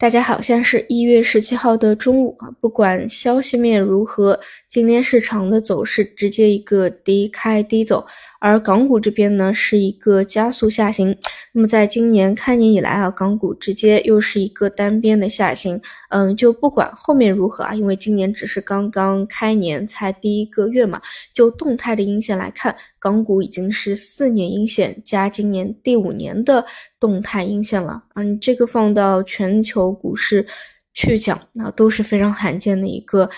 [0.00, 8.06] 大家好，现在是一月十七号的中午啊，不管消息面如何，今天市场的走势直接一个低开低走。
[8.40, 11.14] 而港股这边呢，是一个加速下行。
[11.52, 15.78] 那么在今年开年以来啊，港股直接又是一个单边的下行。
[16.08, 21.00] 嗯，就不管后面如何啊，因为今年只是刚刚开年才第一个月嘛。
[21.34, 26.64] 就动态的阴线来看，港股已经是四年阴线加今年第五年的
[26.98, 28.02] 动态阴线了。
[28.14, 30.46] 嗯，这个放到全球股市
[30.94, 33.28] 去讲，那都是非常罕见的一个。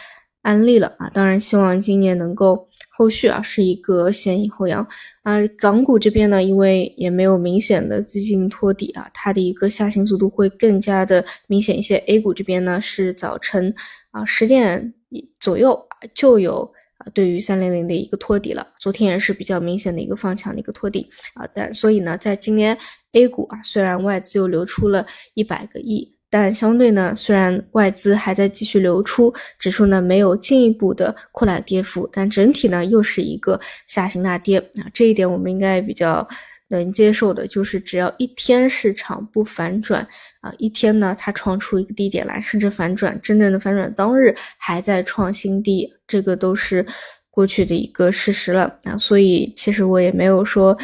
[0.43, 4.87] 案例了啊，当然希望今年能够后续啊是一个先抑后扬
[5.23, 5.39] 啊。
[5.57, 11.97] 港股这边呢，因为也没有明显的资金托底啊，它的一个下行速度会更加的明显一些。
[12.09, 13.73] A 股这边呢是早晨
[14.11, 14.93] 啊十点
[15.39, 15.81] 左右
[16.13, 21.49] 就有啊对于三零零的一个托底了，昨天也是比较明显的一个放强的一个托底啊。
[21.55, 22.77] 但所以呢，在今年
[23.13, 26.17] A 股啊，虽然外资又流出了一百个亿。
[26.33, 34.89] 但相对呢，虽然外资还在继续流出，指数呢没有进一步的扩大跌幅，但整体呢又是一个下行大跌啊。
[34.95, 36.27] 这一点我们应该比较
[36.69, 40.01] 能接受的，就是只要一天市场不反转
[40.41, 46.87] 啊，一天呢它创出一个低点来，甚至反转，真正的反转当日还在创新低，这个都是
[47.29, 48.97] 过去的一个事实了啊。
[48.97, 50.75] 所以其实我也没有说。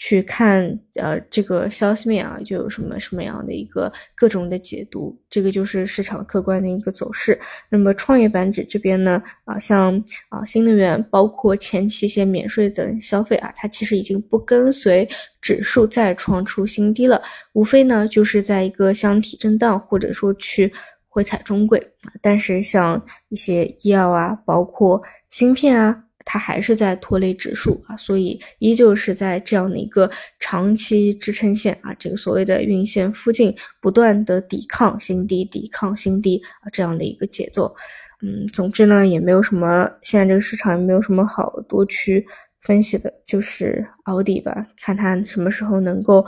[0.00, 7.36] 去看呃这个消息面啊，就有什么什么样的一个各种的解读，这个就是市场客观的一个走势。
[7.68, 9.92] 那么创业板指这边呢，啊像
[10.28, 15.06] 啊新能源，包括前期一些免税等消费啊，它其实已经不跟随
[15.42, 17.20] 指数再创出新低了，
[17.52, 20.72] 无非呢就是在一个箱体震荡，或者说去
[21.08, 21.84] 回踩中轨。
[22.22, 26.04] 但是像一些医药啊，包括芯片啊。
[26.30, 37.74] 它还是在拖累指数啊，所以依旧是在这样的一个长期支撑线啊，这个所谓的运线附近不断的抵抗新低，抵抗新低啊这样的一个节奏。
[38.20, 42.26] 嗯，总之呢，也没有什么，现在这个市场也没有什么好多去
[42.60, 46.26] 分析的，就是熬底吧，看它什么时候能够。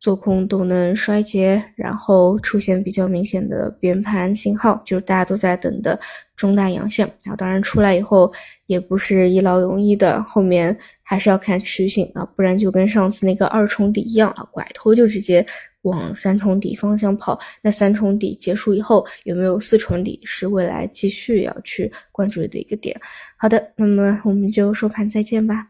[0.00, 6.00] 做空动能衰竭，然后出现比较明显的边盘信号，就是大家都在等的
[6.34, 7.06] 中大阳线。
[7.22, 8.32] 然后当然出来以后
[8.64, 15.44] 也不是一劳永逸的，后面还是要看持续性啊，不然就跟上次那个二重底一样啊，拐头就直接
[15.82, 17.38] 往三重底方向跑。
[17.60, 22.98] 那三重底结束以后有没有四重底，是未来继续要去关注的一个点。
[23.36, 25.69] 好的，那么我们就收盘再见吧。